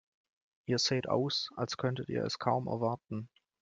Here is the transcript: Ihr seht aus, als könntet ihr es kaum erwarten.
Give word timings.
Ihr 0.65 0.79
seht 0.79 1.07
aus, 1.07 1.51
als 1.57 1.77
könntet 1.77 2.09
ihr 2.09 2.23
es 2.25 2.39
kaum 2.39 2.65
erwarten. 2.65 3.29